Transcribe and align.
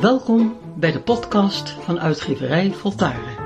Welkom 0.00 0.58
bij 0.76 0.92
de 0.92 1.00
podcast 1.00 1.70
van 1.70 2.00
uitgeverij 2.00 2.72
Voltaren. 2.72 3.36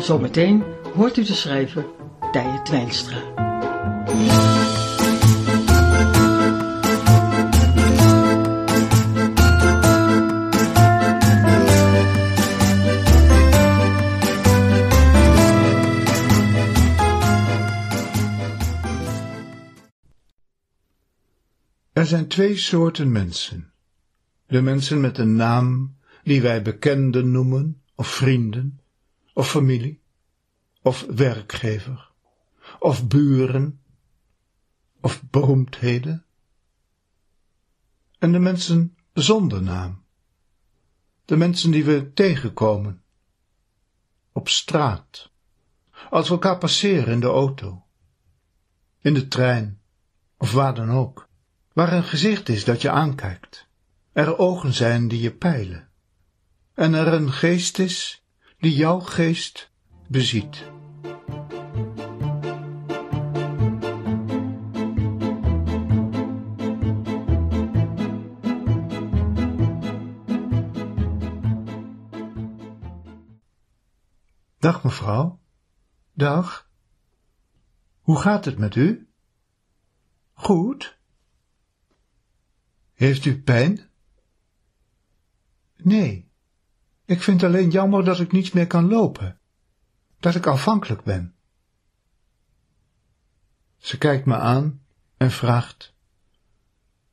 Zometeen 0.00 0.64
hoort 0.94 1.16
u 1.16 1.24
de 1.24 1.34
schrijver 1.34 1.86
Tije 2.32 2.62
Twijnstra. 2.62 3.16
Er 21.92 22.06
zijn 22.06 22.28
twee 22.28 22.56
soorten 22.56 23.12
mensen. 23.12 23.72
De 24.48 24.62
mensen 24.62 25.00
met 25.00 25.18
een 25.18 25.36
naam 25.36 25.96
die 26.22 26.42
wij 26.42 26.62
bekenden 26.62 27.30
noemen, 27.30 27.82
of 27.94 28.08
vrienden, 28.08 28.80
of 29.34 29.50
familie, 29.50 30.00
of 30.82 31.06
werkgever, 31.06 32.10
of 32.78 33.08
buren, 33.08 33.80
of 35.00 35.22
beroemdheden. 35.30 36.24
En 38.18 38.32
de 38.32 38.38
mensen 38.38 38.96
zonder 39.12 39.62
naam. 39.62 40.02
De 41.24 41.36
mensen 41.36 41.70
die 41.70 41.84
we 41.84 42.12
tegenkomen. 42.12 43.02
Op 44.32 44.48
straat. 44.48 45.30
Als 46.10 46.28
we 46.28 46.34
elkaar 46.34 46.58
passeren 46.58 47.12
in 47.12 47.20
de 47.20 47.26
auto. 47.26 47.84
In 49.00 49.14
de 49.14 49.28
trein. 49.28 49.80
Of 50.36 50.52
waar 50.52 50.74
dan 50.74 50.90
ook 50.90 51.28
waar 51.78 51.92
een 51.92 52.04
gezicht 52.04 52.48
is 52.48 52.64
dat 52.64 52.82
je 52.82 52.90
aankijkt, 52.90 53.67
er 54.18 54.38
ogen 54.38 54.72
zijn 54.72 55.08
die 55.08 55.20
je 55.20 55.34
peilen, 55.34 55.88
en 56.74 56.94
er 56.94 57.12
een 57.12 57.32
geest 57.32 57.78
is 57.78 58.24
die 58.58 58.74
jouw 58.74 59.00
geest 59.00 59.72
beziet. 60.08 60.70
Dag 74.58 74.84
mevrouw. 74.84 75.40
Dag. 76.12 76.70
Hoe 78.00 78.18
gaat 78.18 78.44
het 78.44 78.58
met 78.58 78.74
u? 78.74 79.08
Goed. 80.32 80.98
Heeft 82.94 83.24
u 83.24 83.42
pijn? 83.42 83.87
Nee, 85.82 86.30
ik 87.04 87.22
vind 87.22 87.42
alleen 87.42 87.70
jammer 87.70 88.04
dat 88.04 88.20
ik 88.20 88.32
niet 88.32 88.54
meer 88.54 88.66
kan 88.66 88.88
lopen, 88.88 89.40
dat 90.18 90.34
ik 90.34 90.46
afhankelijk 90.46 91.02
ben. 91.02 91.34
Ze 93.76 93.98
kijkt 93.98 94.26
me 94.26 94.36
aan 94.36 94.82
en 95.16 95.30
vraagt, 95.30 95.94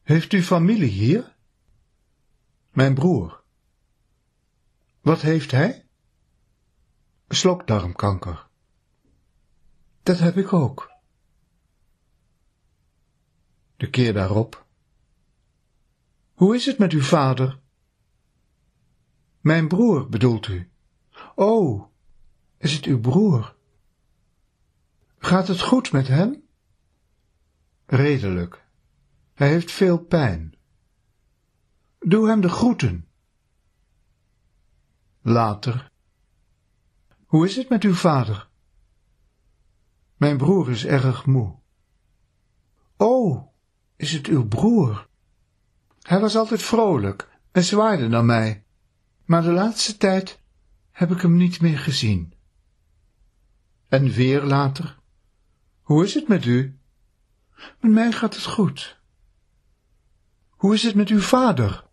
Heeft 0.02 0.33
u 0.33 0.43
familie 0.43 0.89
hier? 0.89 1.36
Mijn 2.69 2.93
broer. 2.93 3.43
Wat 5.02 5.21
heeft 5.21 5.52
hij? 5.52 5.86
Slokdarmkanker. 7.27 8.47
Dat 10.03 10.19
heb 10.19 10.38
ik 10.38 10.53
ook. 10.53 10.93
De 13.77 13.89
keer 13.89 14.13
daarop 14.13 14.66
hoe 16.36 16.55
is 16.55 16.66
het 16.66 16.77
met 16.77 16.91
uw 16.91 17.02
vader? 17.02 17.59
Mijn 19.45 19.67
broer, 19.67 20.09
bedoelt 20.09 20.47
u? 20.47 20.70
Oh, 21.36 21.86
is 22.58 22.73
het 22.73 22.86
uw 22.86 22.99
broer? 22.99 23.55
Gaat 25.17 25.47
het 25.47 25.61
goed 25.61 25.92
met 25.92 26.08
hem? 26.08 26.43
Redelijk. 27.86 28.65
Hij 29.33 29.49
heeft 29.49 29.71
veel 29.71 29.97
pijn. 29.97 30.55
Doe 31.99 32.27
hem 32.27 32.42
de 32.42 32.49
groeten. 32.49 33.08
Later. 35.21 35.91
Hoe 37.25 37.45
is 37.45 37.55
het 37.55 37.70
met 37.70 37.83
uw 37.83 37.93
vader? 37.93 38.49
Mijn 40.15 40.37
broer 40.37 40.70
is 40.70 40.86
erg 40.86 41.25
moe. 41.25 41.55
Oh, 42.97 43.47
is 43.95 44.11
het 44.11 44.27
uw 44.27 44.47
broer? 44.47 45.08
Hij 46.02 46.20
was 46.20 46.36
altijd 46.36 46.61
vrolijk 46.61 47.39
en 47.52 47.64
zwaaide 47.64 48.08
naar 48.08 48.25
mij, 48.25 48.64
maar 49.25 49.41
de 49.41 49.52
laatste 49.52 49.97
tijd 49.97 50.39
heb 50.91 51.11
ik 51.11 51.21
hem 51.21 51.37
niet 51.37 51.61
meer 51.61 51.80
gezien. 51.80 52.33
En 53.87 54.11
weer 54.11 54.43
later, 54.43 54.99
hoe 55.81 56.03
is 56.03 56.13
het 56.13 56.27
met 56.27 56.45
u? 56.45 56.80
Met 57.80 57.91
mij 57.91 58.11
gaat 58.11 58.35
het 58.35 58.45
goed. 58.45 58.99
Hoe 60.49 60.73
is 60.73 60.83
het 60.83 60.95
met 60.95 61.09
uw 61.09 61.19
vader? 61.19 61.87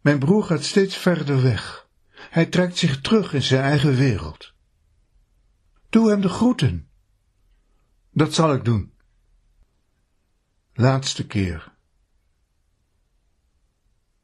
Mijn 0.00 0.18
broer 0.18 0.44
gaat 0.44 0.62
steeds 0.62 0.96
verder 0.96 1.42
weg. 1.42 1.88
Hij 2.10 2.46
trekt 2.46 2.76
zich 2.76 3.00
terug 3.00 3.32
in 3.32 3.42
zijn 3.42 3.62
eigen 3.62 3.94
wereld. 3.94 4.52
Doe 5.88 6.10
hem 6.10 6.20
de 6.20 6.28
groeten. 6.28 6.88
Dat 8.10 8.34
zal 8.34 8.54
ik 8.54 8.64
doen. 8.64 8.92
Laatste 10.72 11.26
keer. 11.26 11.75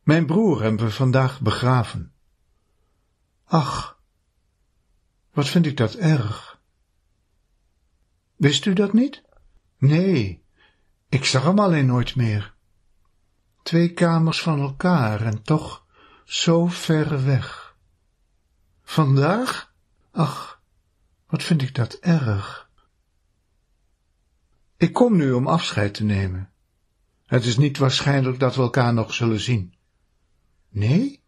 Mijn 0.02 0.26
broer 0.26 0.62
hebben 0.62 0.86
we 0.86 0.92
vandaag 0.92 1.40
begraven. 1.40 2.12
Ach, 3.44 3.98
wat 5.32 5.48
vind 5.48 5.66
ik 5.66 5.76
dat 5.76 5.94
erg. 5.94 6.60
Wist 8.36 8.64
u 8.64 8.72
dat 8.72 8.92
niet? 8.92 9.22
Nee, 9.78 10.44
ik 11.08 11.24
zag 11.24 11.44
hem 11.44 11.58
alleen 11.58 11.86
nooit 11.86 12.16
meer. 12.16 12.54
Twee 13.62 13.92
kamers 13.92 14.42
van 14.42 14.60
elkaar 14.60 15.20
en 15.20 15.42
toch 15.42 15.86
zo 16.24 16.66
ver 16.66 17.24
weg. 17.24 17.76
Vandaag? 18.82 19.74
Ach, 20.10 20.62
wat 21.26 21.42
vind 21.42 21.62
ik 21.62 21.74
dat 21.74 21.94
erg. 21.94 22.70
Ik 24.76 24.92
kom 24.92 25.16
nu 25.16 25.32
om 25.32 25.46
afscheid 25.46 25.94
te 25.94 26.04
nemen. 26.04 26.50
Het 27.26 27.44
is 27.44 27.56
niet 27.56 27.78
waarschijnlijk 27.78 28.38
dat 28.38 28.54
we 28.54 28.62
elkaar 28.62 28.94
nog 28.94 29.14
zullen 29.14 29.40
zien. 29.40 29.74
Nee? 30.72 31.22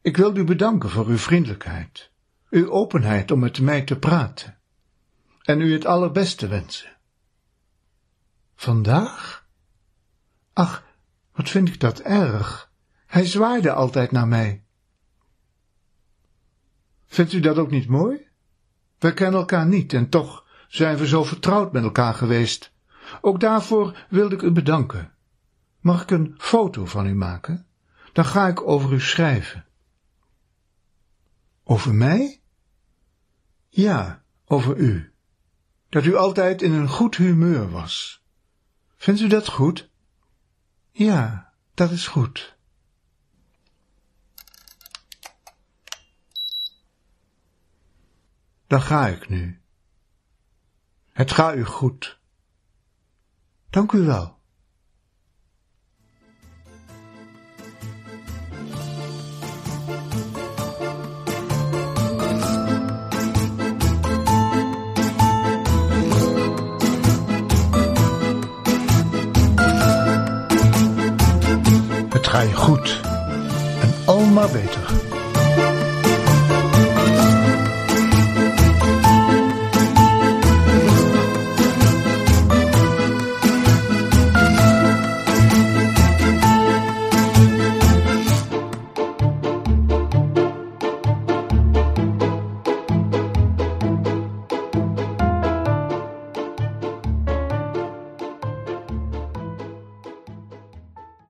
Ik 0.00 0.16
wil 0.16 0.36
u 0.36 0.44
bedanken 0.44 0.90
voor 0.90 1.06
uw 1.06 1.18
vriendelijkheid, 1.18 2.10
uw 2.50 2.70
openheid 2.70 3.30
om 3.30 3.38
met 3.38 3.60
mij 3.60 3.82
te 3.82 3.98
praten 3.98 4.58
en 5.42 5.60
u 5.60 5.72
het 5.72 5.86
allerbeste 5.86 6.46
wensen. 6.46 6.96
Vandaag? 8.54 9.46
Ach, 10.52 10.84
wat 11.32 11.50
vind 11.50 11.68
ik 11.68 11.80
dat 11.80 11.98
erg. 12.00 12.72
Hij 13.06 13.26
zwaaide 13.26 13.72
altijd 13.72 14.10
naar 14.10 14.28
mij. 14.28 14.64
Vindt 17.06 17.32
u 17.32 17.40
dat 17.40 17.56
ook 17.56 17.70
niet 17.70 17.88
mooi? 17.88 18.28
Wij 18.98 19.12
kennen 19.12 19.40
elkaar 19.40 19.66
niet 19.66 19.92
en 19.92 20.08
toch 20.08 20.46
zijn 20.68 20.96
we 20.96 21.06
zo 21.06 21.24
vertrouwd 21.24 21.72
met 21.72 21.82
elkaar 21.82 22.14
geweest. 22.14 22.72
Ook 23.20 23.40
daarvoor 23.40 24.06
wilde 24.08 24.34
ik 24.34 24.42
u 24.42 24.50
bedanken. 24.50 25.12
Mag 25.80 26.02
ik 26.02 26.10
een 26.10 26.34
foto 26.38 26.84
van 26.84 27.06
u 27.06 27.14
maken? 27.14 27.66
Dan 28.14 28.24
ga 28.24 28.48
ik 28.48 28.60
over 28.60 28.92
u 28.92 29.00
schrijven. 29.00 29.66
Over 31.64 31.94
mij? 31.94 32.40
Ja, 33.68 34.24
over 34.44 34.76
u. 34.76 35.12
Dat 35.88 36.04
u 36.04 36.16
altijd 36.16 36.62
in 36.62 36.72
een 36.72 36.88
goed 36.88 37.16
humeur 37.16 37.70
was. 37.70 38.24
Vindt 38.96 39.20
u 39.20 39.28
dat 39.28 39.48
goed? 39.48 39.90
Ja, 40.90 41.52
dat 41.74 41.90
is 41.90 42.06
goed. 42.06 42.56
Dan 48.66 48.82
ga 48.82 49.06
ik 49.06 49.28
nu. 49.28 49.60
Het 51.12 51.30
gaat 51.30 51.56
u 51.56 51.64
goed. 51.64 52.18
Dank 53.70 53.92
u 53.92 54.00
wel. 54.00 54.33
Ga 72.34 72.40
je 72.40 72.54
goed 72.54 73.00
en 73.80 73.94
al 74.04 74.20
maar 74.20 74.50
beter. 74.50 75.13